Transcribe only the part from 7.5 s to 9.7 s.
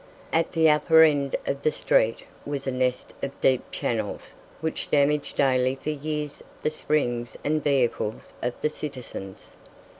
vehicles of the citizens.